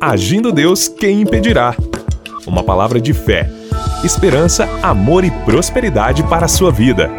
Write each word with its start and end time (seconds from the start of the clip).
Agindo 0.00 0.52
Deus, 0.52 0.86
quem 0.86 1.22
impedirá? 1.22 1.74
Uma 2.46 2.62
palavra 2.62 3.00
de 3.00 3.12
fé, 3.12 3.50
esperança, 4.04 4.64
amor 4.80 5.24
e 5.24 5.30
prosperidade 5.44 6.22
para 6.22 6.44
a 6.44 6.48
sua 6.48 6.70
vida. 6.70 7.10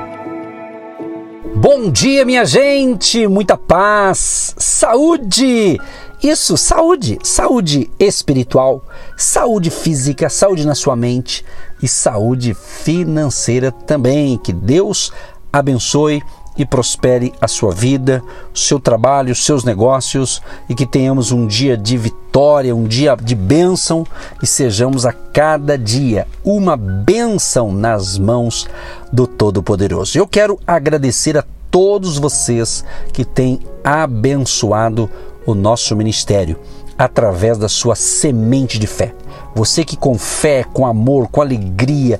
Bom 1.55 1.91
dia, 1.91 2.23
minha 2.23 2.45
gente! 2.45 3.27
Muita 3.27 3.57
paz, 3.57 4.55
saúde! 4.57 5.77
Isso, 6.23 6.55
saúde, 6.55 7.19
saúde 7.21 7.91
espiritual, 7.99 8.85
saúde 9.17 9.69
física, 9.69 10.29
saúde 10.29 10.65
na 10.65 10.73
sua 10.73 10.95
mente 10.95 11.43
e 11.83 11.87
saúde 11.87 12.53
financeira 12.53 13.73
também. 13.73 14.37
Que 14.37 14.53
Deus 14.53 15.11
abençoe 15.51 16.21
e 16.59 16.65
prospere 16.65 17.33
a 17.39 17.47
sua 17.47 17.71
vida, 17.71 18.21
o 18.53 18.57
seu 18.57 18.79
trabalho, 18.79 19.31
os 19.31 19.45
seus 19.45 19.63
negócios 19.63 20.41
e 20.67 20.75
que 20.75 20.85
tenhamos 20.85 21.31
um 21.31 21.47
dia 21.47 21.77
de 21.77 21.97
vitória, 21.97 22.75
um 22.75 22.83
dia 22.83 23.15
de 23.15 23.33
bênção 23.33 24.05
e 24.43 24.45
sejamos 24.45 25.05
a 25.05 25.13
cada 25.13 25.77
dia 25.77 26.27
uma 26.43 26.75
bênção 26.75 27.71
nas 27.71 28.17
mãos 28.17 28.67
do 29.11 29.25
Todo-Poderoso. 29.25 30.17
Eu 30.17 30.27
quero 30.27 30.59
agradecer 30.67 31.37
a 31.37 31.45
todos 31.71 32.17
vocês 32.17 32.83
que 33.13 33.23
têm 33.23 33.61
abençoado 33.81 35.09
o 35.45 35.55
nosso 35.55 35.95
ministério 35.95 36.59
através 36.97 37.57
da 37.57 37.69
sua 37.69 37.95
semente 37.95 38.77
de 38.77 38.85
fé. 38.85 39.15
Você 39.55 39.85
que 39.85 39.95
com 39.95 40.17
fé, 40.17 40.63
com 40.63 40.85
amor, 40.85 41.29
com 41.29 41.41
alegria 41.41 42.19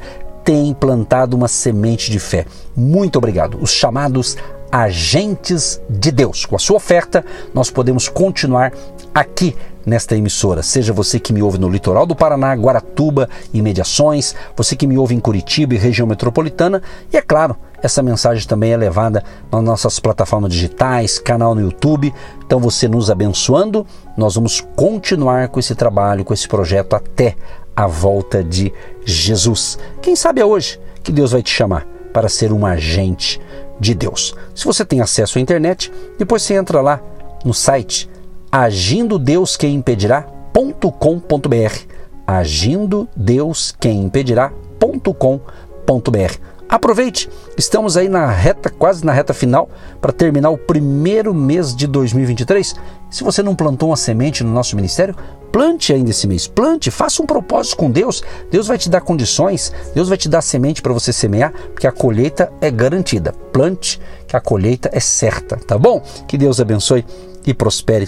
tem 0.50 0.74
plantado 0.74 1.38
uma 1.38 1.48
semente 1.48 2.10
de 2.10 2.18
fé. 2.18 2.44
Muito 2.76 3.18
obrigado. 3.18 3.60
Os 3.62 3.70
chamados 3.70 4.36
agentes 4.72 5.80
de 5.88 6.12
Deus. 6.12 6.44
Com 6.44 6.56
a 6.56 6.60
sua 6.60 6.78
oferta, 6.78 7.24
nós 7.54 7.70
podemos 7.70 8.10
continuar 8.10 8.74
aqui 9.14 9.56
nesta 9.86 10.18
emissora. 10.18 10.64
Seja 10.64 10.92
você 10.92 11.20
que 11.20 11.32
me 11.32 11.44
ouve 11.44 11.60
no 11.60 11.70
litoral 11.70 12.08
do 12.08 12.16
Paraná, 12.16 12.52
Guaratuba 12.56 13.30
e 13.54 13.62
Mediações, 13.62 14.34
você 14.58 14.76
que 14.76 14.88
me 14.88 14.98
ouve 14.98 15.14
em 15.14 15.20
Curitiba 15.20 15.76
e 15.76 15.78
região 15.78 16.08
metropolitana, 16.08 16.82
e 17.14 17.18
é 17.18 17.22
claro, 17.22 17.56
essa 17.80 18.02
mensagem 18.02 18.48
também 18.48 18.74
é 18.74 18.78
levada 18.78 19.24
nas 19.52 19.64
nossas 19.64 20.00
plataformas 20.00 20.52
digitais, 20.52 21.20
canal 21.20 21.54
no 21.54 21.62
YouTube. 21.62 22.12
Então 22.44 22.60
você 22.60 22.88
nos 22.88 23.12
abençoando, 23.12 23.86
nós 24.18 24.34
vamos 24.34 24.66
continuar 24.76 25.50
com 25.50 25.60
esse 25.60 25.76
trabalho, 25.76 26.26
com 26.26 26.34
esse 26.34 26.48
projeto 26.48 26.96
até 26.96 27.36
a 27.80 27.88
volta 27.88 28.44
de 28.44 28.74
Jesus. 29.06 29.80
Quem 30.02 30.14
sabe 30.14 30.42
é 30.42 30.46
hoje 30.46 30.78
que 31.02 31.14
Deus 31.14 31.32
vai 31.32 31.42
te 31.42 31.50
chamar 31.50 31.88
para 32.12 32.28
ser 32.28 32.52
um 32.52 32.66
agente 32.66 33.40
de 33.80 33.96
Deus. 33.96 34.36
Se 34.54 34.66
você 34.66 34.84
tem 34.84 35.00
acesso 35.00 35.38
à 35.38 35.42
internet, 35.42 35.90
depois 36.18 36.42
você 36.42 36.56
entra 36.56 36.82
lá 36.82 37.02
no 37.46 37.54
site 37.54 38.10
agindo 38.52 39.18
Deus 39.18 39.56
quem 39.56 39.76
impedirá.com.br. 39.76 41.80
Agindo 42.28 43.08
Deus 43.16 43.74
quem 43.80 44.04
impedirá.com.br. 44.04 46.59
Aproveite, 46.70 47.28
estamos 47.58 47.98
aí 47.98 48.08
na 48.08 48.28
reta, 48.28 48.70
quase 48.70 49.04
na 49.04 49.12
reta 49.12 49.34
final, 49.34 49.68
para 50.00 50.14
terminar 50.14 50.52
o 50.52 50.58
primeiro 50.58 51.34
mês 51.34 51.76
de 51.76 51.88
2023. 51.88 52.76
Se 53.10 53.24
você 53.24 53.42
não 53.42 53.56
plantou 53.56 53.90
uma 53.90 53.98
semente 53.98 54.44
no 54.44 54.54
nosso 54.54 54.76
ministério, 54.76 55.16
plante 55.52 55.92
ainda 55.92 56.12
esse 56.12 56.28
mês, 56.28 56.46
plante, 56.46 56.92
faça 56.92 57.24
um 57.24 57.26
propósito 57.26 57.76
com 57.76 57.90
Deus. 57.90 58.22
Deus 58.52 58.68
vai 58.68 58.78
te 58.78 58.88
dar 58.88 59.02
condições, 59.02 59.74
Deus 59.96 60.10
vai 60.10 60.18
te 60.18 60.30
dar 60.30 60.44
semente 60.44 60.80
para 60.80 60.94
você 60.94 61.12
semear, 61.12 61.52
porque 61.74 61.88
a 61.88 61.92
colheita 61.92 62.54
é 62.62 62.70
garantida. 62.70 63.34
Plante, 63.52 64.00
que 64.28 64.36
a 64.36 64.40
colheita 64.40 64.92
é 64.94 65.00
certa, 65.00 65.58
tá 65.58 65.76
bom? 65.76 66.04
Que 66.28 66.38
Deus 66.38 66.60
abençoe 66.60 67.04
e 67.48 67.52
prospere 67.52 68.08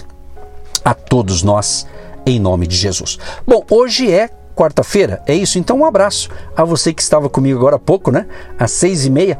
a 0.84 0.94
todos 0.94 1.42
nós, 1.42 1.84
em 2.24 2.38
nome 2.38 2.68
de 2.68 2.76
Jesus. 2.76 3.18
Bom, 3.44 3.64
hoje 3.68 4.08
é 4.08 4.30
quarta-feira. 4.54 5.22
É 5.26 5.34
isso? 5.34 5.58
Então 5.58 5.78
um 5.78 5.84
abraço 5.84 6.30
a 6.56 6.64
você 6.64 6.92
que 6.92 7.02
estava 7.02 7.28
comigo 7.28 7.58
agora 7.58 7.76
há 7.76 7.78
pouco, 7.78 8.10
né? 8.10 8.26
Às 8.58 8.70
seis 8.72 9.06
e 9.06 9.10
meia, 9.10 9.38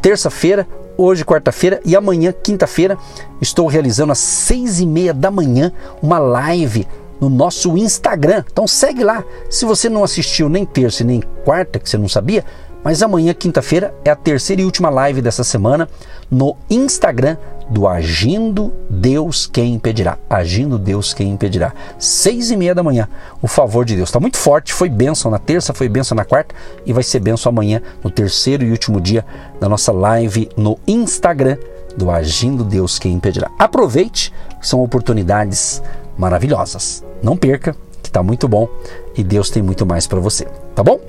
terça-feira, 0.00 0.66
hoje 0.96 1.24
quarta-feira 1.24 1.80
e 1.84 1.96
amanhã, 1.96 2.32
quinta-feira, 2.32 2.96
estou 3.40 3.66
realizando 3.66 4.12
às 4.12 4.18
seis 4.18 4.80
e 4.80 4.86
meia 4.86 5.12
da 5.12 5.30
manhã 5.30 5.72
uma 6.02 6.18
live 6.18 6.86
no 7.20 7.28
nosso 7.28 7.76
Instagram. 7.76 8.44
Então 8.50 8.66
segue 8.66 9.02
lá. 9.02 9.24
Se 9.48 9.64
você 9.64 9.88
não 9.88 10.04
assistiu 10.04 10.48
nem 10.48 10.64
terça 10.64 11.04
nem 11.04 11.22
quarta, 11.44 11.78
que 11.78 11.88
você 11.88 11.96
não 11.96 12.08
sabia, 12.08 12.44
mas 12.82 13.02
amanhã, 13.02 13.32
quinta-feira, 13.32 13.94
é 14.04 14.10
a 14.10 14.16
terceira 14.16 14.60
e 14.60 14.64
última 14.64 14.90
live 14.90 15.22
dessa 15.22 15.42
semana 15.42 15.88
no 16.30 16.54
Instagram 16.68 17.38
do 17.68 17.86
Agindo 17.88 18.72
Deus 18.88 19.46
Quem 19.46 19.74
Impedirá. 19.74 20.18
Agindo 20.28 20.78
Deus 20.78 21.14
Quem 21.14 21.30
Impedirá. 21.30 21.72
Seis 21.98 22.50
e 22.50 22.56
meia 22.56 22.74
da 22.74 22.82
manhã. 22.82 23.08
O 23.40 23.48
favor 23.48 23.84
de 23.84 23.96
Deus 23.96 24.08
está 24.08 24.20
muito 24.20 24.36
forte. 24.36 24.72
Foi 24.72 24.88
bênção 24.88 25.30
na 25.30 25.38
terça, 25.38 25.72
foi 25.72 25.88
bênção 25.88 26.14
na 26.14 26.24
quarta 26.24 26.54
e 26.84 26.92
vai 26.92 27.02
ser 27.02 27.20
bênção 27.20 27.50
amanhã, 27.50 27.80
no 28.02 28.10
terceiro 28.10 28.64
e 28.64 28.70
último 28.70 29.00
dia 29.00 29.24
da 29.60 29.68
nossa 29.68 29.92
live 29.92 30.48
no 30.56 30.78
Instagram 30.86 31.56
do 31.96 32.10
Agindo 32.10 32.64
Deus 32.64 32.98
Quem 32.98 33.12
Impedirá. 33.12 33.50
Aproveite, 33.58 34.32
são 34.60 34.82
oportunidades 34.82 35.82
maravilhosas. 36.18 37.04
Não 37.22 37.36
perca, 37.36 37.74
que 38.02 38.08
está 38.08 38.22
muito 38.22 38.46
bom 38.46 38.68
e 39.16 39.24
Deus 39.24 39.50
tem 39.50 39.62
muito 39.62 39.86
mais 39.86 40.06
para 40.06 40.20
você. 40.20 40.46
Tá 40.74 40.82
bom? 40.82 41.00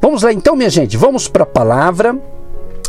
Vamos 0.00 0.22
lá 0.22 0.32
então, 0.32 0.56
minha 0.56 0.70
gente, 0.70 0.96
vamos 0.96 1.28
para 1.28 1.42
a 1.42 1.46
palavra, 1.46 2.18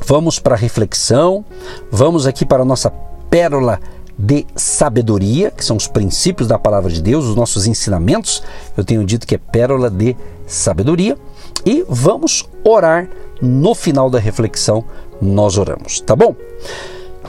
vamos 0.05 0.39
para 0.39 0.55
a 0.55 0.57
reflexão, 0.57 1.45
vamos 1.91 2.25
aqui 2.27 2.45
para 2.45 2.63
a 2.63 2.65
nossa 2.65 2.89
pérola 3.29 3.79
de 4.17 4.45
sabedoria, 4.55 5.51
que 5.51 5.65
são 5.65 5.75
os 5.75 5.87
princípios 5.87 6.47
da 6.47 6.59
palavra 6.59 6.91
de 6.91 7.01
Deus, 7.01 7.25
os 7.25 7.35
nossos 7.35 7.65
ensinamentos. 7.65 8.43
Eu 8.77 8.83
tenho 8.83 9.03
dito 9.03 9.25
que 9.25 9.35
é 9.35 9.37
pérola 9.37 9.89
de 9.89 10.15
sabedoria. 10.45 11.17
E 11.65 11.83
vamos 11.87 12.47
orar 12.63 13.09
no 13.41 13.73
final 13.73 14.09
da 14.09 14.19
reflexão. 14.19 14.83
Nós 15.21 15.57
oramos, 15.57 16.01
tá 16.01 16.15
bom? 16.15 16.35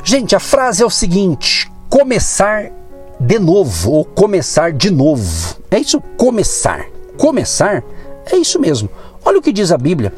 Gente, 0.04 0.34
a 0.34 0.40
frase 0.40 0.82
é 0.82 0.86
o 0.86 0.90
seguinte: 0.90 1.70
começar 1.88 2.70
de 3.20 3.38
novo 3.38 3.92
ou 3.92 4.04
começar 4.04 4.72
de 4.72 4.90
novo. 4.90 5.56
É 5.70 5.78
isso, 5.78 6.00
começar. 6.16 6.86
Começar 7.16 7.84
é 8.30 8.36
isso 8.36 8.58
mesmo. 8.58 8.88
Olha 9.24 9.38
o 9.38 9.42
que 9.42 9.52
diz 9.52 9.70
a 9.70 9.78
Bíblia 9.78 10.12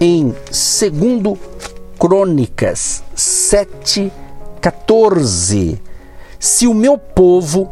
em 0.00 0.34
2 0.50 1.38
Crônicas 2.00 3.04
7,14. 3.14 5.78
Se 6.38 6.66
o 6.66 6.72
meu 6.72 6.96
povo, 6.96 7.70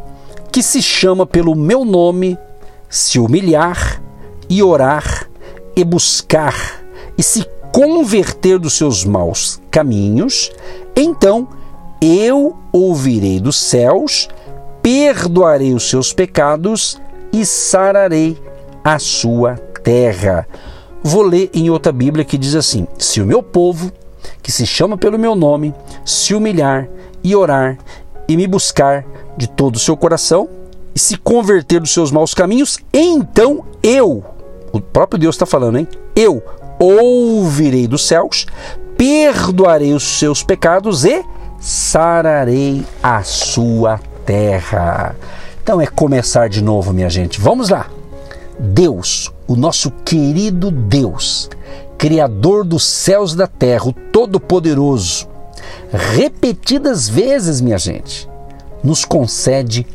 que 0.53 0.62
se 0.62 0.83
chama 0.83 1.25
pelo 1.25 1.55
meu 1.55 1.83
nome, 1.83 2.37
se 2.91 3.19
humilhar 3.19 4.03
e 4.47 4.62
orar 4.62 5.27
e 5.75 5.83
buscar 5.83 6.84
e 7.16 7.22
se 7.22 7.47
converter 7.72 8.59
dos 8.59 8.75
seus 8.75 9.03
maus 9.03 9.62
caminhos, 9.71 10.53
então 10.95 11.49
eu 11.99 12.55
ouvirei 12.71 13.41
dos 13.41 13.56
céus, 13.56 14.28
perdoarei 14.83 15.72
os 15.72 15.89
seus 15.89 16.12
pecados 16.12 17.00
e 17.33 17.47
sararei 17.47 18.37
a 18.84 18.99
sua 18.99 19.55
terra. 19.83 20.47
Vou 21.03 21.22
ler 21.22 21.49
em 21.55 21.71
outra 21.71 21.93
Bíblia 21.93 22.27
que 22.27 22.37
diz 22.37 22.55
assim: 22.55 22.87
Se 22.99 23.22
o 23.22 23.27
meu 23.27 23.43
povo, 23.43 23.91
que 24.42 24.52
se 24.52 24.66
chama 24.66 24.96
pelo 24.96 25.18
meu 25.18 25.34
nome, 25.34 25.74
se 26.04 26.34
humilhar 26.34 26.88
e 27.22 27.34
orar 27.34 27.78
e 28.28 28.36
me 28.36 28.46
buscar 28.46 29.04
de 29.36 29.48
todo 29.48 29.76
o 29.76 29.78
seu 29.78 29.96
coração 29.96 30.48
e 30.94 30.98
se 30.98 31.16
converter 31.16 31.80
dos 31.80 31.92
seus 31.92 32.10
maus 32.10 32.34
caminhos, 32.34 32.78
então 32.92 33.64
eu, 33.82 34.24
o 34.72 34.80
próprio 34.80 35.18
Deus 35.18 35.34
está 35.34 35.46
falando, 35.46 35.78
hein? 35.78 35.88
Eu 36.14 36.42
ouvirei 36.78 37.86
dos 37.86 38.06
céus, 38.06 38.46
perdoarei 38.96 39.92
os 39.94 40.02
seus 40.02 40.42
pecados 40.42 41.04
e 41.04 41.24
sararei 41.60 42.84
a 43.02 43.22
sua 43.22 44.00
terra. 44.24 45.16
Então 45.62 45.80
é 45.80 45.86
começar 45.86 46.48
de 46.48 46.62
novo, 46.62 46.92
minha 46.92 47.10
gente. 47.10 47.41
Vamos 47.41 47.68
lá. 47.68 47.86
Deus, 48.59 49.32
o 49.48 49.56
nosso 49.56 49.91
querido 49.91 50.71
Deus, 50.71 51.48
Criador 51.97 52.65
dos 52.65 52.84
céus 52.84 53.33
e 53.33 53.36
da 53.36 53.47
terra, 53.47 53.89
o 53.89 53.92
Todo-Poderoso, 53.92 55.27
repetidas 55.91 57.09
vezes, 57.09 57.60
minha 57.60 57.78
gente, 57.78 58.28
nos 58.84 59.04
concede 59.04 59.86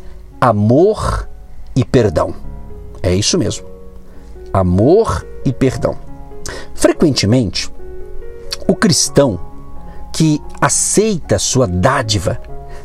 amor 0.42 1.30
e 1.76 1.86
perdão. 1.86 2.34
É 3.02 3.14
isso 3.14 3.38
mesmo. 3.38 3.66
Amor 4.52 5.26
e 5.46 5.54
perdão. 5.54 5.96
Frequentemente, 6.74 7.72
o 8.68 8.76
cristão 8.76 9.40
que 10.12 10.42
aceita 10.60 11.40
sua 11.40 11.68
dádiva 11.68 12.42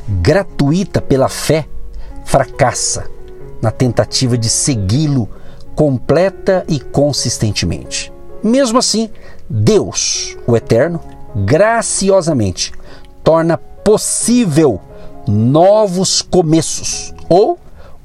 gratuita 0.07 1.01
pela 1.01 1.29
fé 1.29 1.67
fracassa 2.25 3.11
na 3.61 3.71
tentativa 3.71 4.37
de 4.39 4.49
segui-lo 4.49 5.29
completa 5.79 6.65
e 6.67 6.81
consistentemente. 6.81 8.13
Mesmo 8.43 8.81
assim, 8.81 9.09
Deus, 9.49 10.37
o 10.45 10.57
Eterno, 10.57 10.99
graciosamente 11.37 12.73
torna 13.23 13.57
possível 13.57 14.81
novos 15.29 16.21
começos 16.21 17.15
ou 17.29 17.61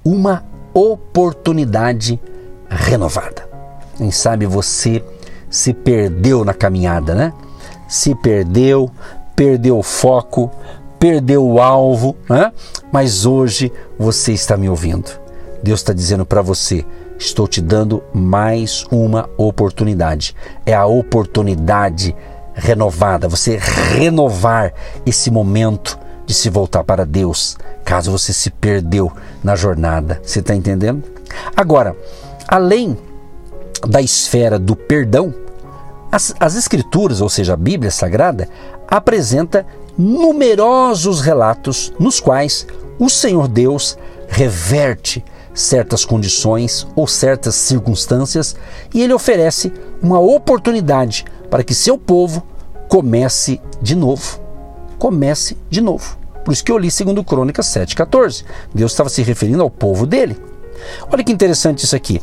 uma 0.06 0.46
oportunidade 0.72 2.22
renovada. 2.70 3.50
Quem 3.98 4.12
sabe 4.12 4.46
você 4.46 5.04
se 5.50 5.74
perdeu 5.74 6.46
na 6.46 6.54
caminhada, 6.54 7.16
né? 7.16 7.34
Se 7.88 8.14
perdeu, 8.14 8.88
perdeu 9.36 9.80
o 9.80 9.84
foco, 9.84 10.52
perdeu 11.00 11.44
o 11.44 11.60
alvo, 11.60 12.16
né? 12.30 12.52
Mas 12.92 13.25
hoje 13.25 13.74
você 13.98 14.31
está 14.31 14.56
me 14.56 14.70
ouvindo. 14.70 15.10
Deus 15.64 15.80
está 15.80 15.92
dizendo 15.92 16.24
para 16.24 16.44
você: 16.44 16.86
estou 17.25 17.48
te 17.48 17.62
dando 17.62 18.04
mais 18.14 18.86
uma 18.92 19.30
oportunidade. 19.38 20.36
É 20.66 20.74
a 20.74 20.86
oportunidade 20.86 22.16
renovada, 22.54 23.28
você 23.28 23.58
renovar 23.58 24.74
esse 25.06 25.31
momento 25.31 25.98
de 26.25 26.34
se 26.34 26.50
voltar 26.50 26.84
para 26.84 27.06
Deus, 27.06 27.58
caso 27.84 28.12
você 28.12 28.31
se 28.31 28.50
perdeu 28.50 29.12
na 29.44 29.56
jornada. 29.56 30.22
Você 30.24 30.40
está 30.40 30.54
entendendo? 30.54 31.04
Agora, 31.56 31.96
além 32.48 32.98
da 33.88 34.02
esfera 34.02 34.60
do 34.60 34.75
perdão, 34.75 35.34
as, 36.12 36.36
as 36.40 36.56
Escrituras, 36.56 37.22
ou 37.22 37.30
seja, 37.30 37.54
a 37.54 37.58
Bíblia 37.58 37.90
Sagrada, 37.90 38.48
apresenta 38.88 39.66
numerosos 39.98 41.22
relatos 41.22 41.92
nos 41.98 42.20
quais 42.20 42.68
o 43.00 43.10
Senhor 43.10 43.48
Deus 43.48 43.98
reverte 44.28 45.24
certas 45.53 46.03
condições 46.03 46.88
ou 46.95 47.07
certas 47.07 47.55
circunstâncias 47.55 48.55
e 48.94 49.01
ele 49.01 49.13
oferece 49.13 49.71
uma 50.01 50.19
oportunidade 50.19 51.25
para 51.50 51.63
que 51.63 51.75
seu 51.75 51.97
povo 51.97 52.44
comece 52.88 53.61
de 53.81 53.95
novo. 53.95 54.39
Comece 54.97 55.57
de 55.69 55.81
novo. 55.81 56.17
Por 56.44 56.51
isso 56.51 56.63
que 56.63 56.71
eu 56.71 56.77
li 56.77 56.89
2 56.89 57.25
Crônicas 57.25 57.67
7,14. 57.67 58.44
Deus 58.73 58.91
estava 58.91 59.09
se 59.09 59.21
referindo 59.21 59.61
ao 59.61 59.69
povo 59.69 60.05
dele. 60.05 60.38
Olha 61.11 61.23
que 61.23 61.31
interessante 61.31 61.83
isso 61.83 61.95
aqui. 61.95 62.21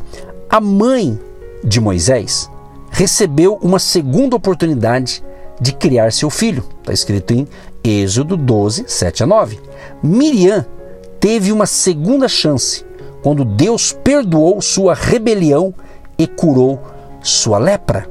A 0.49 0.59
mãe 0.59 1.19
de 1.63 1.79
Moisés 1.79 2.49
recebeu 2.91 3.57
uma 3.61 3.79
segunda 3.79 4.35
oportunidade 4.35 5.23
de 5.59 5.73
criar 5.73 6.11
seu 6.11 6.29
filho. 6.29 6.63
Está 6.81 6.93
escrito 6.93 7.31
em 7.33 7.47
Êxodo 7.83 8.35
12, 8.35 8.85
7 8.87 9.23
a 9.23 9.27
9. 9.27 9.59
Miriam 10.03 10.65
teve 11.19 11.51
uma 11.51 11.65
segunda 11.65 12.27
chance 12.27 12.83
quando 13.21 13.45
Deus 13.45 13.93
perdoou 13.93 14.61
sua 14.61 14.93
rebelião 14.93 15.73
e 16.17 16.27
curou 16.27 16.79
sua 17.21 17.57
lepra. 17.57 18.09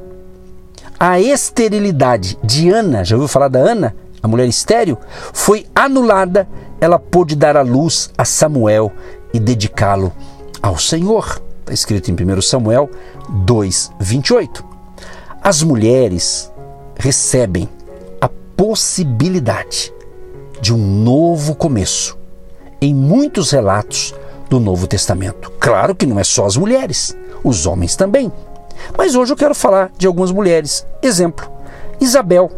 A 0.99 1.19
esterilidade 1.19 2.37
de 2.43 2.69
Ana, 2.69 3.03
já 3.03 3.15
ouviu 3.15 3.27
falar 3.27 3.47
da 3.47 3.59
Ana, 3.59 3.95
a 4.21 4.27
mulher 4.27 4.47
estéril, 4.47 4.97
foi 5.33 5.65
anulada. 5.73 6.47
Ela 6.79 6.99
pôde 6.99 7.35
dar 7.35 7.57
à 7.57 7.61
luz 7.61 8.11
a 8.17 8.23
Samuel 8.23 8.91
e 9.33 9.39
dedicá-lo 9.39 10.13
ao 10.61 10.77
Senhor. 10.77 11.41
Está 11.61 11.73
escrito 11.73 12.11
em 12.11 12.13
1 12.13 12.41
Samuel 12.41 12.89
2, 13.45 13.91
28. 13.99 14.63
As 15.41 15.63
mulheres 15.63 16.51
recebem 16.95 17.67
a 18.19 18.29
possibilidade 18.55 19.91
de 20.61 20.73
um 20.73 20.77
novo 20.77 21.55
começo. 21.55 22.17
Em 22.79 22.93
muitos 22.93 23.51
relatos, 23.51 24.13
do 24.51 24.59
Novo 24.59 24.85
Testamento. 24.85 25.49
Claro 25.61 25.95
que 25.95 26.05
não 26.05 26.19
é 26.19 26.25
só 26.25 26.45
as 26.45 26.57
mulheres, 26.57 27.15
os 27.41 27.65
homens 27.65 27.95
também. 27.95 28.29
Mas 28.97 29.15
hoje 29.15 29.31
eu 29.31 29.37
quero 29.37 29.55
falar 29.55 29.89
de 29.97 30.05
algumas 30.05 30.29
mulheres. 30.29 30.85
Exemplo: 31.01 31.49
Isabel 32.01 32.51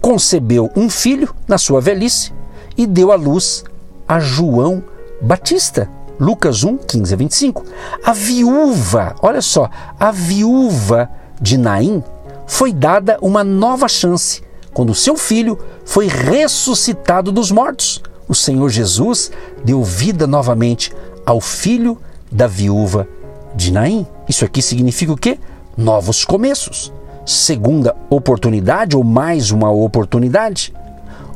concebeu 0.00 0.68
um 0.74 0.90
filho 0.90 1.32
na 1.46 1.56
sua 1.56 1.80
velhice 1.80 2.32
e 2.76 2.84
deu 2.84 3.12
à 3.12 3.14
luz 3.14 3.62
a 4.08 4.18
João 4.18 4.82
Batista. 5.22 5.88
Lucas 6.18 6.64
1, 6.64 6.78
15 6.78 7.14
a 7.14 7.16
25. 7.16 7.64
A 8.04 8.12
viúva, 8.12 9.14
olha 9.22 9.40
só, 9.40 9.70
a 9.98 10.10
viúva 10.10 11.08
de 11.40 11.56
Naim 11.56 12.02
foi 12.46 12.72
dada 12.72 13.16
uma 13.22 13.44
nova 13.44 13.86
chance 13.86 14.42
quando 14.74 14.94
seu 14.94 15.16
filho 15.16 15.56
foi 15.84 16.08
ressuscitado 16.08 17.30
dos 17.30 17.52
mortos. 17.52 18.02
O 18.28 18.34
Senhor 18.34 18.68
Jesus 18.68 19.32
deu 19.64 19.82
vida 19.82 20.26
novamente 20.26 20.92
ao 21.30 21.40
filho 21.40 21.96
da 22.28 22.48
viúva 22.48 23.06
de 23.54 23.72
Naim. 23.72 24.04
Isso 24.28 24.44
aqui 24.44 24.60
significa 24.60 25.12
o 25.12 25.16
quê? 25.16 25.38
Novos 25.76 26.24
começos. 26.24 26.92
Segunda 27.24 27.94
oportunidade 28.10 28.96
ou 28.96 29.04
mais 29.04 29.52
uma 29.52 29.70
oportunidade. 29.70 30.74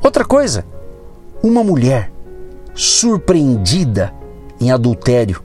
Outra 0.02 0.24
coisa, 0.24 0.64
uma 1.40 1.62
mulher 1.62 2.10
surpreendida 2.74 4.12
em 4.60 4.72
adultério 4.72 5.40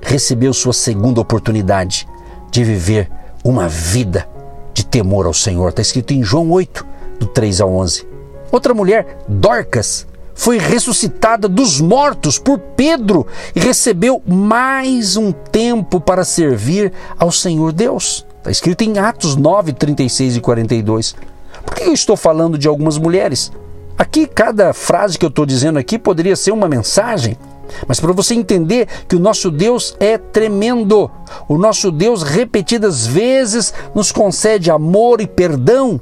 recebeu 0.00 0.54
sua 0.54 0.72
segunda 0.72 1.20
oportunidade 1.20 2.06
de 2.48 2.62
viver 2.62 3.10
uma 3.42 3.68
vida 3.68 4.28
de 4.72 4.86
temor 4.86 5.26
ao 5.26 5.34
Senhor. 5.34 5.70
Está 5.70 5.82
escrito 5.82 6.12
em 6.12 6.22
João 6.22 6.48
8, 6.52 6.86
do 7.18 7.26
3 7.26 7.60
ao 7.60 7.74
11. 7.74 8.06
Outra 8.52 8.72
mulher, 8.72 9.18
Dorcas, 9.26 10.06
foi 10.40 10.56
ressuscitada 10.56 11.46
dos 11.46 11.82
mortos 11.82 12.38
por 12.38 12.58
Pedro 12.58 13.26
e 13.54 13.60
recebeu 13.60 14.22
mais 14.26 15.14
um 15.14 15.32
tempo 15.32 16.00
para 16.00 16.24
servir 16.24 16.94
ao 17.18 17.30
Senhor 17.30 17.72
Deus. 17.72 18.24
Está 18.38 18.50
escrito 18.50 18.82
em 18.82 18.98
Atos 18.98 19.36
9, 19.36 19.74
36 19.74 20.36
e 20.36 20.40
42. 20.40 21.14
Por 21.62 21.74
que 21.74 21.82
eu 21.84 21.92
estou 21.92 22.16
falando 22.16 22.56
de 22.56 22.66
algumas 22.66 22.96
mulheres? 22.96 23.52
Aqui, 23.98 24.26
cada 24.26 24.72
frase 24.72 25.18
que 25.18 25.26
eu 25.26 25.28
estou 25.28 25.44
dizendo 25.44 25.78
aqui 25.78 25.98
poderia 25.98 26.34
ser 26.34 26.52
uma 26.52 26.66
mensagem. 26.66 27.36
Mas 27.86 28.00
para 28.00 28.14
você 28.14 28.32
entender 28.32 28.88
que 29.06 29.16
o 29.16 29.20
nosso 29.20 29.50
Deus 29.50 29.94
é 30.00 30.16
tremendo, 30.16 31.10
o 31.48 31.58
nosso 31.58 31.90
Deus 31.90 32.22
repetidas 32.22 33.06
vezes 33.06 33.74
nos 33.94 34.10
concede 34.10 34.70
amor 34.70 35.20
e 35.20 35.26
perdão. 35.26 36.00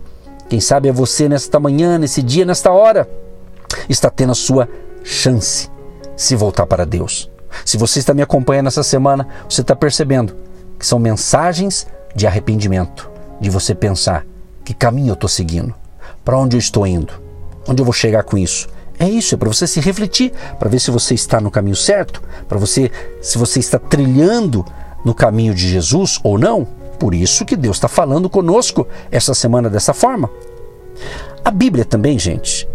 Quem 0.49 0.61
sabe 0.61 0.89
é 0.89 0.93
você 0.93 1.29
nesta 1.29 1.59
manhã, 1.59 1.99
nesse 1.99 2.23
dia, 2.23 2.45
nesta 2.45 2.71
hora 2.71 3.27
está 3.89 4.11
tendo 4.11 4.33
a 4.33 4.35
sua 4.35 4.69
chance 5.03 5.71
se 6.17 6.35
voltar 6.35 6.67
para 6.67 6.85
Deus. 6.85 7.31
Se 7.65 7.77
você 7.77 7.99
está 7.99 8.13
me 8.13 8.23
acompanhando 8.23 8.67
essa 8.67 8.83
semana, 8.83 9.27
você 9.49 9.61
está 9.61 9.75
percebendo 9.75 10.37
que 10.79 10.87
são 10.87 10.99
mensagens 10.99 11.87
de 12.15 12.27
arrependimento, 12.27 13.11
de 13.41 13.51
você 13.51 13.75
pensar 13.75 14.25
que 14.65 14.75
caminho 14.75 15.11
eu 15.11 15.15
estou 15.15 15.29
seguindo, 15.29 15.75
para 16.25 16.39
onde 16.39 16.57
eu 16.57 16.59
estou 16.59 16.87
indo, 16.87 17.13
onde 17.67 17.81
eu 17.81 17.85
vou 17.85 17.93
chegar 17.93 18.23
com 18.23 18.37
isso. 18.37 18.69
É 18.99 19.09
isso, 19.09 19.35
é 19.35 19.39
para 19.39 19.49
você 19.49 19.67
se 19.67 19.81
refletir, 19.81 20.33
para 20.59 20.69
ver 20.69 20.81
se 20.81 20.91
você 20.91 21.15
está 21.15 21.41
no 21.41 21.51
caminho 21.51 21.77
certo, 21.77 22.21
para 22.49 22.59
você 22.59 22.91
se 23.23 23.39
você 23.39 23.61
está 23.61 23.79
trilhando 23.79 24.65
no 25.05 25.15
caminho 25.15 25.55
de 25.55 25.69
Jesus 25.69 26.19
ou 26.25 26.37
não. 26.37 26.67
Por 26.99 27.15
isso 27.15 27.45
que 27.45 27.57
Deus 27.57 27.77
está 27.77 27.87
falando 27.87 28.29
conosco 28.29 28.89
essa 29.11 29.33
semana 29.35 29.71
dessa 29.71 29.95
forma. 29.95 30.29
A 31.45 31.51
Bíblia 31.51 31.85
também, 31.85 32.19
gente, 32.19 32.69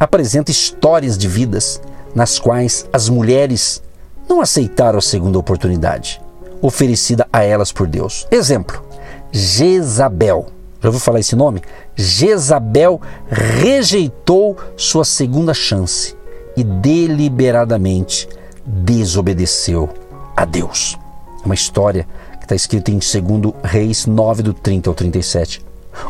apresenta 0.00 0.50
histórias 0.50 1.16
de 1.16 1.28
vidas 1.28 1.80
nas 2.14 2.38
quais 2.38 2.88
as 2.90 3.08
mulheres 3.08 3.82
não 4.26 4.40
aceitaram 4.40 4.98
a 4.98 5.02
segunda 5.02 5.38
oportunidade 5.38 6.20
oferecida 6.62 7.26
a 7.32 7.42
elas 7.42 7.72
por 7.72 7.86
Deus. 7.86 8.26
Exemplo: 8.30 8.82
Jezabel. 9.30 10.46
Já 10.80 10.88
ouviu 10.88 11.00
falar 11.00 11.20
esse 11.20 11.36
nome? 11.36 11.62
Jezabel 11.94 13.00
rejeitou 13.28 14.56
sua 14.76 15.04
segunda 15.04 15.52
chance 15.52 16.16
e 16.56 16.64
deliberadamente 16.64 18.26
desobedeceu 18.64 19.90
a 20.34 20.46
Deus. 20.46 20.98
É 21.42 21.44
uma 21.44 21.54
história 21.54 22.06
que 22.38 22.44
está 22.44 22.54
escrita 22.54 22.90
em 22.90 22.98
2 22.98 23.54
Reis 23.62 24.06
9, 24.06 24.42
do 24.42 24.54
30 24.54 24.88
ao 24.88 24.94
37. 24.94 25.62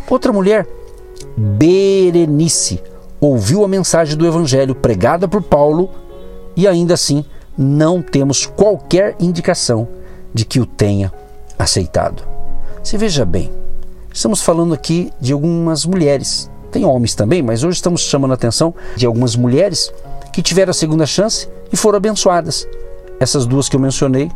Outra 0.08 0.32
mulher, 0.32 0.66
Berenice, 1.36 2.80
ouviu 3.20 3.64
a 3.64 3.68
mensagem 3.68 4.16
do 4.16 4.26
Evangelho 4.26 4.74
pregada 4.74 5.28
por 5.28 5.42
Paulo 5.42 5.90
e 6.56 6.66
ainda 6.66 6.94
assim 6.94 7.24
não 7.56 8.00
temos 8.00 8.46
qualquer 8.46 9.14
indicação 9.20 9.86
de 10.32 10.44
que 10.44 10.60
o 10.60 10.66
tenha 10.66 11.12
aceitado. 11.58 12.22
Se 12.82 12.96
veja 12.96 13.24
bem, 13.24 13.50
estamos 14.12 14.40
falando 14.40 14.72
aqui 14.72 15.12
de 15.20 15.32
algumas 15.32 15.84
mulheres, 15.84 16.50
tem 16.72 16.84
homens 16.84 17.14
também, 17.14 17.42
mas 17.42 17.62
hoje 17.62 17.76
estamos 17.76 18.00
chamando 18.02 18.30
a 18.30 18.34
atenção 18.34 18.74
de 18.96 19.04
algumas 19.04 19.36
mulheres 19.36 19.92
que 20.32 20.42
tiveram 20.42 20.70
a 20.70 20.74
segunda 20.74 21.04
chance 21.04 21.48
e 21.72 21.76
foram 21.76 21.98
abençoadas. 21.98 22.66
Essas 23.18 23.44
duas 23.44 23.68
que 23.68 23.76
eu 23.76 23.80
mencionei 23.80 24.30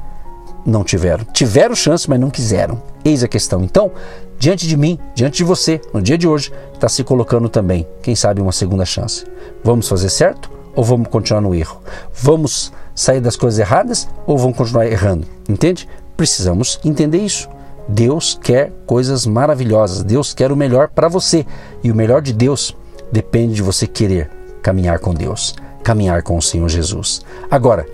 não 0.67 0.85
tiveram. 0.85 1.25
Tiveram 1.33 1.75
chance, 1.75 2.09
mas 2.09 2.21
não 2.21 2.31
quiseram. 2.31 2.83
Eis 3.05 3.23
a 3.23 3.29
questão. 3.29 3.63
Então, 3.63 3.91
diante 4.39 4.67
de 4.67 4.77
mim, 4.77 4.99
diante 5.15 5.39
de 5.39 5.45
você, 5.45 5.81
no 5.93 6.03
dia 6.03 6.19
de 6.19 6.27
hoje, 6.27 6.53
está 6.75 6.89
se 6.89 7.03
colocando 7.03 7.49
também, 7.49 7.87
quem 8.03 8.15
sabe, 8.15 8.41
uma 8.41 8.53
segunda 8.53 8.85
chance. 8.85 9.25
Vamos 9.63 9.89
fazer 9.89 10.11
certo 10.11 10.51
ou 10.75 10.85
vamos 10.85 11.09
continuar 11.09 11.41
no 11.41 11.55
erro? 11.55 11.81
Vamos 12.13 12.73
sair 12.95 13.21
das 13.21 13.37
coisas 13.37 13.59
erradas 13.59 14.09
ou 14.27 14.37
vamos 14.37 14.57
continuar 14.57 14.87
errando? 14.87 15.27
Entende? 15.49 15.89
Precisamos 16.17 16.79
entender 16.85 17.19
isso. 17.19 17.49
Deus 17.89 18.39
quer 18.43 18.73
coisas 18.87 19.27
maravilhosas. 19.27 20.03
Deus 20.03 20.33
quer 20.33 20.51
o 20.51 20.57
melhor 20.57 20.89
para 20.89 21.09
você. 21.09 21.47
E 21.83 21.91
o 21.91 21.95
melhor 21.95 22.23
de 22.23 22.33
Deus 22.33 22.77
depende 23.13 23.55
de 23.55 23.63
você 23.63 23.87
querer 23.87 24.31
caminhar 24.63 24.99
com 24.99 25.13
Deus, 25.13 25.55
caminhar 25.83 26.23
com 26.23 26.37
o 26.37 26.43
Senhor 26.43 26.69
Jesus. 26.69 27.23
Agora, 27.51 27.87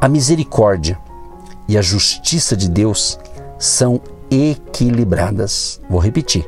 a 0.00 0.08
misericórdia 0.08 0.98
e 1.68 1.78
a 1.78 1.82
justiça 1.82 2.56
de 2.56 2.68
Deus 2.68 3.18
são 3.58 4.00
equilibradas. 4.30 5.80
Vou 5.88 6.00
repetir. 6.00 6.44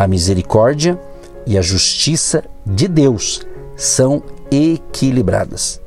A 0.00 0.06
misericórdia 0.06 0.98
e 1.46 1.58
a 1.58 1.60
justiça 1.60 2.42
de 2.64 2.88
Deus 2.88 3.42
são 3.76 4.22
equilibradas. 4.50 5.78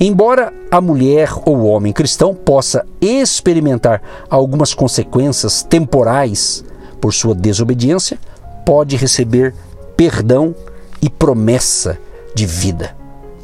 Embora 0.00 0.52
a 0.72 0.80
mulher 0.80 1.32
ou 1.46 1.58
o 1.58 1.66
homem 1.66 1.92
cristão 1.92 2.34
possa 2.34 2.84
experimentar 3.00 4.02
algumas 4.28 4.74
consequências 4.74 5.62
temporais 5.62 6.64
por 7.00 7.14
sua 7.14 7.32
desobediência, 7.32 8.18
pode 8.66 8.96
receber 8.96 9.54
perdão 9.96 10.52
e 11.00 11.08
promessa 11.08 11.96
de 12.34 12.46
vida, 12.46 12.96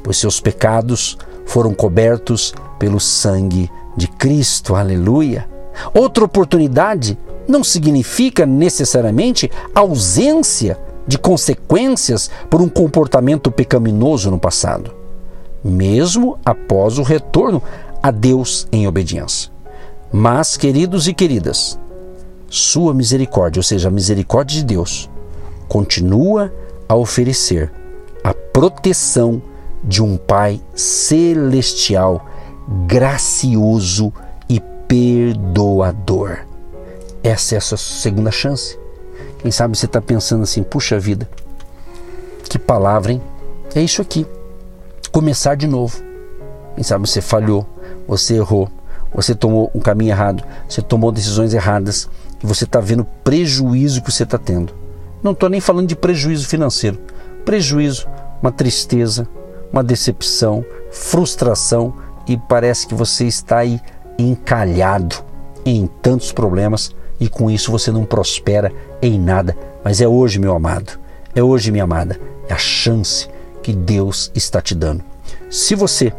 pois 0.02 0.16
seus 0.16 0.40
pecados 0.40 1.16
foram 1.44 1.72
cobertos 1.72 2.52
pelo 2.80 2.98
sangue 2.98 3.70
de 3.96 4.08
Cristo. 4.08 4.74
Aleluia! 4.74 5.48
Outra 5.94 6.24
oportunidade 6.24 7.16
não 7.46 7.62
significa 7.62 8.44
necessariamente 8.44 9.50
ausência 9.74 10.78
de 11.06 11.18
consequências 11.18 12.30
por 12.50 12.60
um 12.60 12.68
comportamento 12.68 13.50
pecaminoso 13.50 14.30
no 14.30 14.38
passado, 14.38 14.92
mesmo 15.64 16.38
após 16.44 16.98
o 16.98 17.02
retorno 17.02 17.62
a 18.02 18.10
Deus 18.10 18.66
em 18.72 18.86
obediência. 18.86 19.50
Mas, 20.12 20.56
queridos 20.56 21.06
e 21.08 21.14
queridas, 21.14 21.78
sua 22.48 22.94
misericórdia, 22.94 23.60
ou 23.60 23.64
seja, 23.64 23.88
a 23.88 23.90
misericórdia 23.90 24.58
de 24.58 24.64
Deus, 24.64 25.10
continua 25.68 26.52
a 26.88 26.94
oferecer 26.94 27.72
a 28.22 28.32
proteção 28.32 29.42
de 29.82 30.02
um 30.02 30.16
Pai 30.16 30.60
celestial, 30.74 32.24
gracioso 32.86 34.12
e 34.48 34.60
perdoador. 34.88 36.38
Essa 37.26 37.56
é 37.56 37.58
a 37.58 37.60
sua 37.60 37.76
segunda 37.76 38.30
chance. 38.30 38.78
Quem 39.40 39.50
sabe 39.50 39.76
você 39.76 39.86
está 39.86 40.00
pensando 40.00 40.44
assim, 40.44 40.62
puxa 40.62 40.96
vida, 40.96 41.28
que 42.48 42.56
palavra, 42.56 43.10
hein? 43.10 43.22
É 43.74 43.82
isso 43.82 44.00
aqui. 44.00 44.24
Começar 45.10 45.56
de 45.56 45.66
novo. 45.66 46.00
Quem 46.76 46.84
sabe 46.84 47.08
você 47.08 47.20
falhou, 47.20 47.66
você 48.06 48.36
errou, 48.36 48.68
você 49.12 49.34
tomou 49.34 49.72
um 49.74 49.80
caminho 49.80 50.12
errado, 50.12 50.44
você 50.68 50.80
tomou 50.80 51.10
decisões 51.10 51.52
erradas 51.52 52.08
e 52.40 52.46
você 52.46 52.62
está 52.62 52.78
vendo 52.78 53.04
prejuízo 53.24 54.02
que 54.02 54.12
você 54.12 54.22
está 54.22 54.38
tendo. 54.38 54.72
Não 55.20 55.32
estou 55.32 55.48
nem 55.48 55.60
falando 55.60 55.88
de 55.88 55.96
prejuízo 55.96 56.46
financeiro. 56.46 56.96
Prejuízo, 57.44 58.06
uma 58.40 58.52
tristeza, 58.52 59.26
uma 59.72 59.82
decepção, 59.82 60.64
frustração 60.92 61.92
e 62.28 62.36
parece 62.36 62.86
que 62.86 62.94
você 62.94 63.24
está 63.24 63.58
aí 63.58 63.80
encalhado 64.16 65.16
em 65.64 65.88
tantos 66.00 66.30
problemas 66.30 66.94
e 67.18 67.28
com 67.28 67.50
isso 67.50 67.70
você 67.70 67.90
não 67.90 68.04
prospera 68.04 68.72
em 69.00 69.18
nada. 69.18 69.56
Mas 69.82 70.00
é 70.00 70.08
hoje, 70.08 70.38
meu 70.38 70.54
amado, 70.54 70.98
é 71.34 71.42
hoje, 71.42 71.70
minha 71.70 71.84
amada, 71.84 72.18
é 72.48 72.52
a 72.52 72.58
chance 72.58 73.28
que 73.62 73.72
Deus 73.72 74.30
está 74.34 74.60
te 74.60 74.74
dando. 74.74 75.02
Se 75.50 75.74
você 75.74 76.12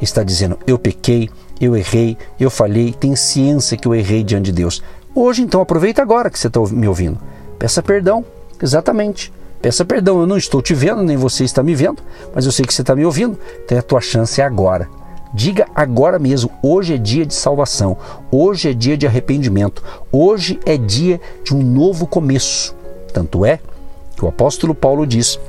está 0.00 0.22
dizendo, 0.22 0.58
eu 0.66 0.78
pequei, 0.78 1.30
eu 1.60 1.76
errei, 1.76 2.16
eu 2.38 2.50
falhei, 2.50 2.92
tem 2.92 3.14
ciência 3.16 3.76
que 3.76 3.86
eu 3.86 3.94
errei 3.94 4.22
diante 4.22 4.46
de 4.46 4.52
Deus. 4.52 4.82
Hoje, 5.14 5.42
então, 5.42 5.60
aproveita 5.60 6.02
agora 6.02 6.28
que 6.28 6.38
você 6.38 6.48
está 6.48 6.60
me 6.60 6.88
ouvindo. 6.88 7.18
Peça 7.58 7.82
perdão, 7.82 8.24
exatamente. 8.60 9.32
Peça 9.62 9.84
perdão, 9.84 10.20
eu 10.20 10.26
não 10.26 10.36
estou 10.36 10.60
te 10.60 10.74
vendo, 10.74 11.02
nem 11.02 11.16
você 11.16 11.44
está 11.44 11.62
me 11.62 11.74
vendo, 11.74 12.02
mas 12.34 12.44
eu 12.44 12.52
sei 12.52 12.66
que 12.66 12.74
você 12.74 12.82
está 12.82 12.94
me 12.94 13.06
ouvindo, 13.06 13.38
então 13.64 13.78
a 13.78 13.82
tua 13.82 14.00
chance 14.00 14.40
é 14.40 14.44
agora. 14.44 14.88
Diga 15.34 15.66
agora 15.74 16.16
mesmo: 16.16 16.48
hoje 16.62 16.94
é 16.94 16.96
dia 16.96 17.26
de 17.26 17.34
salvação, 17.34 17.96
hoje 18.30 18.70
é 18.70 18.72
dia 18.72 18.96
de 18.96 19.04
arrependimento, 19.04 19.82
hoje 20.12 20.60
é 20.64 20.76
dia 20.76 21.20
de 21.42 21.52
um 21.52 21.60
novo 21.60 22.06
começo. 22.06 22.72
Tanto 23.12 23.44
é 23.44 23.58
que 24.16 24.24
o 24.24 24.28
apóstolo 24.28 24.76
Paulo 24.76 25.04
diz 25.04 25.40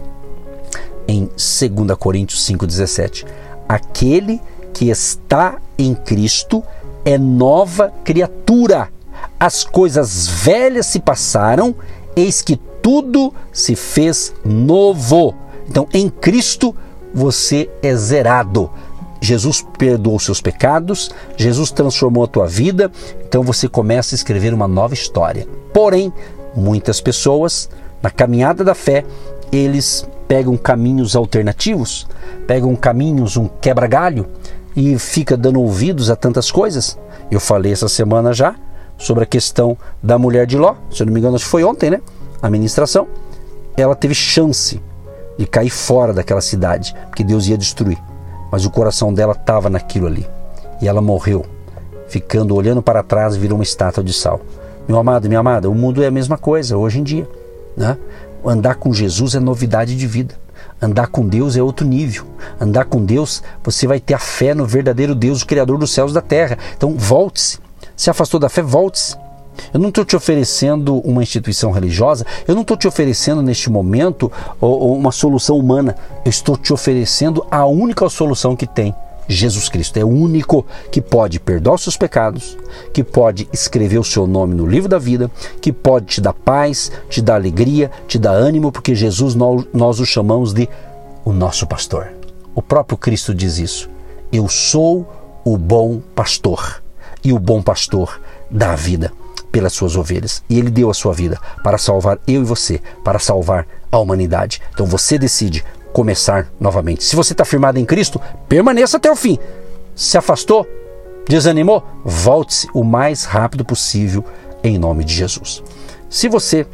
em 1.08 1.26
2 1.26 1.96
Coríntios 2.00 2.44
5,17: 2.48 3.28
Aquele 3.70 4.42
que 4.74 4.90
está 4.90 5.58
em 5.78 5.94
Cristo 5.94 6.64
é 7.06 7.16
nova 7.16 7.94
criatura. 8.04 8.90
As 9.40 9.64
coisas 9.64 10.28
velhas 10.28 10.88
se 10.88 11.00
passaram, 11.00 11.76
eis 12.16 12.42
que 12.42 12.58
tudo 12.82 13.32
se 13.54 13.76
fez 13.76 14.34
novo. 14.44 15.36
Então, 15.70 15.88
em 15.94 16.10
Cristo 16.10 16.76
você 17.14 17.70
é 17.84 17.96
zerado. 17.96 18.70
Jesus 19.26 19.66
perdoou 19.80 20.20
seus 20.20 20.40
pecados, 20.40 21.10
Jesus 21.36 21.72
transformou 21.72 22.24
a 22.24 22.28
tua 22.28 22.46
vida, 22.46 22.92
então 23.28 23.42
você 23.42 23.68
começa 23.68 24.14
a 24.14 24.18
escrever 24.18 24.54
uma 24.54 24.68
nova 24.68 24.94
história. 24.94 25.48
Porém, 25.74 26.14
muitas 26.56 27.02
pessoas, 27.02 27.68
na 28.04 28.12
caminhada 28.12 28.64
da 28.64 28.76
fé, 28.76 29.04
eles 29.52 30.08
pegam 30.28 30.56
caminhos 30.56 31.16
alternativos, 31.16 32.08
pegam 32.46 32.76
caminhos, 32.76 33.36
um 33.36 33.48
quebra-galho 33.48 34.28
e 34.76 35.00
fica 35.00 35.36
dando 35.36 35.60
ouvidos 35.60 36.12
a 36.12 36.16
tantas 36.16 36.52
coisas. 36.52 36.96
Eu 37.32 37.40
falei 37.40 37.72
essa 37.72 37.90
semana 37.90 38.32
já 38.32 38.56
sobre 38.96 39.24
a 39.24 39.28
questão 39.28 39.76
da 40.04 40.20
mulher 40.20 40.46
de 40.46 40.56
Ló, 40.56 40.76
se 40.92 41.02
eu 41.02 41.08
não 41.08 41.14
me 41.14 41.20
engano, 41.20 41.36
acho 41.36 41.46
que 41.46 41.52
foi 41.52 41.64
ontem, 41.64 41.90
né? 41.90 42.00
A 42.44 42.50
ministração. 42.50 43.08
Ela 43.76 43.96
teve 43.96 44.14
chance 44.14 44.80
de 45.36 45.48
cair 45.48 45.72
fora 45.72 46.14
daquela 46.14 46.42
cidade, 46.42 46.96
porque 47.08 47.24
Deus 47.24 47.48
ia 47.48 47.58
destruir 47.58 47.98
mas 48.52 48.66
o 48.66 48.72
coração 48.72 49.14
dela 49.14 49.34
estava 49.34 49.70
naquilo 49.70 50.08
ali. 50.08 50.28
E 50.82 50.88
ela 50.88 51.02
morreu, 51.02 51.46
ficando 52.08 52.56
olhando 52.56 52.82
para 52.82 53.04
trás, 53.04 53.36
virou 53.36 53.58
uma 53.58 53.64
estátua 53.64 54.04
de 54.04 54.14
sal. 54.14 54.42
Meu 54.88 54.98
amado, 54.98 55.28
minha 55.28 55.40
amada, 55.40 55.70
o 55.70 55.76
mundo 55.76 56.04
é 56.04 56.08
a 56.08 56.12
mesma 56.12 56.38
coisa 56.38 56.78
hoje 56.78 57.00
em 57.00 57.04
dia. 57.04 57.28
Né? 57.76 57.98
Andar 58.46 58.76
com 58.76 58.94
Jesus 58.94 59.36
é 59.36 59.40
novidade 59.40 59.96
de 59.96 60.06
vida. 60.06 60.36
Andar 60.82 61.08
com 61.08 61.28
Deus 61.28 61.56
é 61.56 61.64
outro 61.64 61.86
nível. 61.86 62.26
Andar 62.60 62.86
com 62.86 63.04
Deus, 63.04 63.42
você 63.64 63.88
vai 63.88 64.00
ter 64.00 64.14
a 64.14 64.20
fé 64.20 64.54
no 64.54 64.66
verdadeiro 64.66 65.16
Deus, 65.16 65.42
o 65.42 65.48
Criador 65.48 65.78
dos 65.78 65.92
céus 65.92 66.12
e 66.12 66.14
da 66.14 66.22
terra. 66.22 66.58
Então, 66.78 66.96
volte-se. 66.96 67.60
Se 67.96 68.10
afastou 68.10 68.40
da 68.40 68.50
fé, 68.50 68.62
volte-se. 68.62 69.16
Eu 69.74 69.80
não 69.80 69.90
estou 69.90 70.06
te 70.06 70.16
oferecendo 70.16 70.98
uma 71.00 71.24
instituição 71.24 71.72
religiosa, 71.72 72.26
eu 72.48 72.56
não 72.56 72.62
estou 72.62 72.78
te 72.78 72.88
oferecendo 72.88 73.42
neste 73.42 73.70
momento 73.70 74.32
uma 74.62 75.12
solução 75.12 75.58
humana, 75.58 75.96
eu 76.24 76.30
estou 76.30 76.58
te 76.58 76.74
oferecendo 76.74 77.46
a 77.50 77.66
única 77.66 78.08
solução 78.10 78.56
que 78.56 78.68
tem. 78.68 78.94
Jesus 79.28 79.70
Cristo 79.70 79.98
é 79.98 80.04
o 80.04 80.08
único 80.08 80.66
que 80.92 81.02
pode 81.02 81.40
perdoar 81.40 81.76
os 81.76 81.82
seus 81.82 81.98
pecados, 81.98 82.58
que 82.94 83.04
pode 83.04 83.50
escrever 83.52 83.98
o 83.98 84.04
seu 84.04 84.28
nome 84.28 84.54
no 84.54 84.68
livro 84.68 84.88
da 84.88 85.00
vida, 85.00 85.32
que 85.60 85.72
pode 85.72 86.06
te 86.06 86.22
dar 86.22 86.34
paz, 86.34 86.92
te 87.10 87.22
dar 87.22 87.36
alegria, 87.36 87.90
te 88.08 88.20
dar 88.20 88.34
ânimo, 88.34 88.72
porque 88.72 88.94
Jesus 88.94 89.34
nós, 89.34 89.66
nós 89.74 90.00
o 90.00 90.06
chamamos 90.06 90.54
de 90.54 90.70
o 91.24 91.34
nosso 91.34 91.66
pastor. 91.66 92.10
O 92.54 92.62
próprio 92.62 92.98
Cristo 92.98 93.34
diz 93.34 93.58
isso. 93.58 93.90
Eu 94.32 94.48
sou 94.48 95.08
o 95.44 95.58
bom 95.58 96.00
pastor 96.14 96.84
e 97.24 97.34
o 97.34 97.40
bom 97.40 97.62
pastor 97.62 98.22
dá 98.50 98.74
a 98.74 98.76
vida 98.76 99.12
pelas 99.56 99.72
suas 99.72 99.96
ovelhas. 99.96 100.44
E 100.50 100.60
ele 100.60 100.70
deu 100.70 100.90
a 100.90 100.94
sua 100.94 101.14
vida 101.14 101.40
para 101.64 101.78
salvar 101.78 102.20
eu 102.28 102.42
e 102.42 102.44
você, 102.44 102.82
para 103.06 103.20
salvar 103.20 103.66
a 103.90 103.98
humanidade. 103.98 104.62
Então 104.74 104.86
você 104.86 105.18
decide 105.18 105.64
começar 105.94 106.50
novamente. 106.60 107.06
Se 107.06 107.16
você 107.16 107.32
está 107.32 107.46
firmado 107.46 107.80
em 107.80 107.86
Cristo, 107.86 108.20
permaneça 108.50 108.98
até 108.98 109.10
o 109.10 109.16
fim. 109.16 109.40
Se 109.96 110.18
afastou, 110.18 110.68
desanimou, 111.26 111.82
volte-se 112.04 112.68
o 112.74 112.84
mais 112.84 113.24
rápido 113.24 113.64
possível 113.64 114.26
em 114.62 114.78
nome 114.78 115.06
de 115.06 115.14
Jesus. 115.14 115.64
Se 116.10 116.28
você 116.28 116.68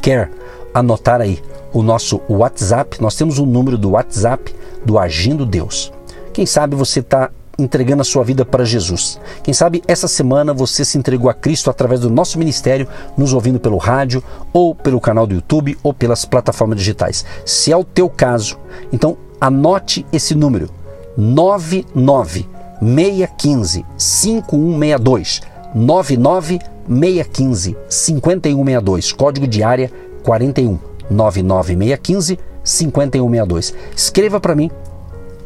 quer 0.00 0.30
anotar 0.72 1.20
aí 1.20 1.42
o 1.70 1.82
nosso 1.82 2.22
WhatsApp, 2.30 2.96
nós 2.98 3.14
temos 3.14 3.38
o 3.38 3.42
um 3.42 3.46
número 3.46 3.76
do 3.76 3.90
WhatsApp 3.90 4.54
do 4.86 4.98
Agindo 4.98 5.44
Deus. 5.44 5.92
Quem 6.32 6.46
sabe 6.46 6.74
você 6.74 7.00
está 7.00 7.30
entregando 7.58 8.02
a 8.02 8.04
sua 8.04 8.22
vida 8.22 8.44
para 8.44 8.64
Jesus. 8.64 9.18
Quem 9.42 9.54
sabe 9.54 9.82
essa 9.86 10.08
semana 10.08 10.52
você 10.52 10.84
se 10.84 10.98
entregou 10.98 11.30
a 11.30 11.34
Cristo 11.34 11.70
através 11.70 12.00
do 12.00 12.10
nosso 12.10 12.38
ministério, 12.38 12.88
nos 13.16 13.32
ouvindo 13.32 13.58
pelo 13.58 13.76
rádio, 13.76 14.22
ou 14.52 14.74
pelo 14.74 15.00
canal 15.00 15.26
do 15.26 15.34
YouTube, 15.34 15.76
ou 15.82 15.92
pelas 15.94 16.24
plataformas 16.24 16.78
digitais. 16.78 17.24
Se 17.44 17.72
é 17.72 17.76
o 17.76 17.84
teu 17.84 18.08
caso, 18.08 18.58
então 18.92 19.16
anote 19.40 20.04
esse 20.12 20.34
número: 20.34 20.68
99 21.16 22.46
615 22.80 23.86
5162. 23.96 25.40
99 25.74 26.58
615 26.88 27.76
5162. 27.88 29.12
Código 29.12 29.46
de 29.46 29.62
área 29.62 29.90
41 30.22 30.78
99615 31.10 32.38
5162. 32.62 33.74
Escreva 33.94 34.40
para 34.40 34.54
mim 34.54 34.70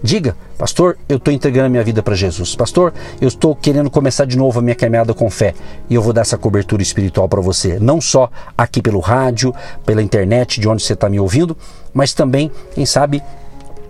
Diga, 0.03 0.35
pastor, 0.61 0.99
eu 1.09 1.17
estou 1.17 1.33
entregando 1.33 1.67
a 1.67 1.69
minha 1.71 1.83
vida 1.83 2.03
para 2.03 2.15
Jesus. 2.15 2.55
Pastor, 2.55 2.93
eu 3.19 3.27
estou 3.27 3.57
querendo 3.57 3.89
começar 3.89 4.27
de 4.27 4.37
novo 4.37 4.59
a 4.59 4.63
minha 4.63 4.75
caminhada 4.75 5.15
com 5.15 5.31
fé. 5.31 5.55
E 5.89 5.95
eu 5.95 6.03
vou 6.03 6.13
dar 6.13 6.21
essa 6.21 6.37
cobertura 6.37 6.83
espiritual 6.83 7.27
para 7.27 7.41
você. 7.41 7.79
Não 7.81 7.99
só 7.99 8.31
aqui 8.59 8.83
pelo 8.83 9.01
rádio, 9.01 9.55
pela 9.87 10.03
internet, 10.03 10.61
de 10.61 10.69
onde 10.69 10.83
você 10.83 10.93
está 10.93 11.09
me 11.09 11.19
ouvindo, 11.19 11.57
mas 11.95 12.13
também, 12.13 12.53
quem 12.75 12.85
sabe, 12.85 13.23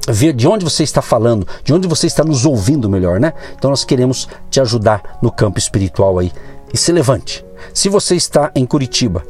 ver 0.09 0.33
de 0.33 0.47
onde 0.47 0.65
você 0.65 0.85
está 0.85 1.03
falando, 1.03 1.45
de 1.65 1.75
onde 1.75 1.89
você 1.89 2.07
está 2.07 2.23
nos 2.23 2.47
ouvindo 2.47 2.89
melhor, 2.89 3.19
né? 3.19 3.33
Então 3.59 3.71
nós 3.71 3.85
queremos 3.85 4.29
te 4.49 4.61
ajudar 4.61 5.19
no 5.21 5.33
campo 5.33 5.59
espiritual 5.59 6.21
aí. 6.21 6.31
E 6.73 6.79
se 6.79 6.93
levante. 6.93 7.45
Se 7.75 7.89
você 7.89 8.15
está 8.15 8.53
em 8.55 8.65
Curitiba, 8.65 9.25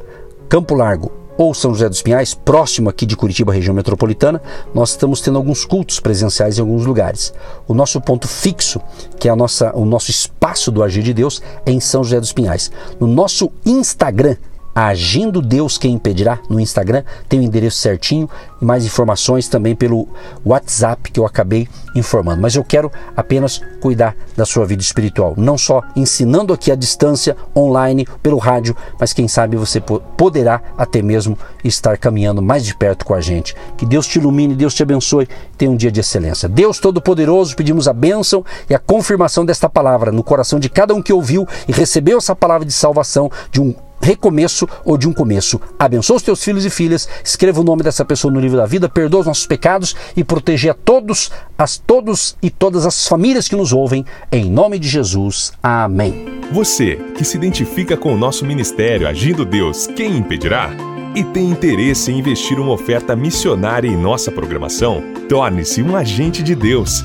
Campo 0.46 0.74
Largo 0.74 1.10
ou 1.40 1.54
São 1.54 1.72
José 1.72 1.88
dos 1.88 2.02
Pinhais, 2.02 2.34
próximo 2.34 2.90
aqui 2.90 3.06
de 3.06 3.16
Curitiba, 3.16 3.50
região 3.50 3.74
metropolitana, 3.74 4.42
nós 4.74 4.90
estamos 4.90 5.22
tendo 5.22 5.38
alguns 5.38 5.64
cultos 5.64 5.98
presenciais 5.98 6.58
em 6.58 6.60
alguns 6.60 6.84
lugares. 6.84 7.32
O 7.66 7.72
nosso 7.72 7.98
ponto 7.98 8.28
fixo, 8.28 8.78
que 9.18 9.26
é 9.26 9.30
a 9.30 9.36
nossa, 9.36 9.74
o 9.74 9.86
nosso 9.86 10.10
espaço 10.10 10.70
do 10.70 10.82
Agir 10.82 11.02
de 11.02 11.14
Deus, 11.14 11.40
é 11.64 11.72
em 11.72 11.80
São 11.80 12.04
José 12.04 12.20
dos 12.20 12.34
Pinhais. 12.34 12.70
No 13.00 13.06
nosso 13.06 13.50
Instagram, 13.64 14.36
Agindo 14.82 15.42
Deus 15.42 15.76
Quem 15.76 15.92
Impedirá 15.92 16.38
no 16.48 16.58
Instagram, 16.58 17.02
tem 17.28 17.38
o 17.38 17.42
endereço 17.42 17.76
certinho 17.76 18.30
e 18.62 18.64
mais 18.64 18.82
informações 18.82 19.46
também 19.46 19.76
pelo 19.76 20.08
WhatsApp 20.42 21.12
que 21.12 21.20
eu 21.20 21.26
acabei 21.26 21.68
informando. 21.94 22.40
Mas 22.40 22.56
eu 22.56 22.64
quero 22.64 22.90
apenas 23.14 23.60
cuidar 23.78 24.16
da 24.34 24.46
sua 24.46 24.64
vida 24.64 24.80
espiritual, 24.80 25.34
não 25.36 25.58
só 25.58 25.82
ensinando 25.94 26.54
aqui 26.54 26.72
à 26.72 26.74
distância, 26.74 27.36
online, 27.54 28.06
pelo 28.22 28.38
rádio, 28.38 28.74
mas 28.98 29.12
quem 29.12 29.28
sabe 29.28 29.54
você 29.54 29.82
poderá 30.16 30.62
até 30.78 31.02
mesmo 31.02 31.36
estar 31.62 31.98
caminhando 31.98 32.40
mais 32.40 32.64
de 32.64 32.74
perto 32.74 33.04
com 33.04 33.12
a 33.12 33.20
gente. 33.20 33.54
Que 33.76 33.84
Deus 33.84 34.06
te 34.06 34.18
ilumine, 34.18 34.54
Deus 34.54 34.72
te 34.72 34.82
abençoe, 34.82 35.28
tenha 35.58 35.70
um 35.70 35.76
dia 35.76 35.92
de 35.92 36.00
excelência. 36.00 36.48
Deus 36.48 36.78
Todo-Poderoso, 36.78 37.54
pedimos 37.54 37.86
a 37.86 37.92
bênção 37.92 38.42
e 38.70 38.74
a 38.74 38.78
confirmação 38.78 39.44
desta 39.44 39.68
palavra 39.68 40.10
no 40.10 40.24
coração 40.24 40.58
de 40.58 40.70
cada 40.70 40.94
um 40.94 41.02
que 41.02 41.12
ouviu 41.12 41.46
e 41.68 41.72
recebeu 41.72 42.16
essa 42.16 42.34
palavra 42.34 42.66
de 42.66 42.72
salvação 42.72 43.30
de 43.52 43.60
um 43.60 43.74
recomeço 44.00 44.68
ou 44.84 44.96
de 44.96 45.08
um 45.08 45.12
começo. 45.12 45.60
Abençoa 45.78 46.16
os 46.16 46.22
teus 46.22 46.42
filhos 46.42 46.64
e 46.64 46.70
filhas, 46.70 47.08
escreva 47.22 47.60
o 47.60 47.64
nome 47.64 47.82
dessa 47.82 48.04
pessoa 48.04 48.32
no 48.32 48.40
livro 48.40 48.56
da 48.56 48.66
vida, 48.66 48.88
perdoa 48.88 49.20
os 49.20 49.26
nossos 49.26 49.46
pecados 49.46 49.94
e 50.16 50.24
proteja 50.24 50.72
a 50.72 50.74
todos, 50.74 51.30
as 51.56 51.76
todos 51.76 52.36
e 52.42 52.50
todas 52.50 52.86
as 52.86 53.06
famílias 53.06 53.48
que 53.48 53.56
nos 53.56 53.72
ouvem, 53.72 54.04
em 54.32 54.50
nome 54.50 54.78
de 54.78 54.88
Jesus. 54.88 55.52
Amém. 55.62 56.40
Você 56.52 56.96
que 57.16 57.24
se 57.24 57.36
identifica 57.36 57.96
com 57.96 58.14
o 58.14 58.18
nosso 58.18 58.44
ministério 58.44 59.06
Agindo 59.06 59.44
Deus, 59.44 59.86
quem 59.86 60.16
impedirá? 60.16 60.70
E 61.14 61.24
tem 61.24 61.50
interesse 61.50 62.12
em 62.12 62.18
investir 62.18 62.58
uma 62.58 62.72
oferta 62.72 63.16
missionária 63.16 63.88
em 63.88 63.96
nossa 63.96 64.30
programação? 64.30 65.02
Torne-se 65.28 65.82
um 65.82 65.96
agente 65.96 66.42
de 66.42 66.54
Deus 66.54 67.04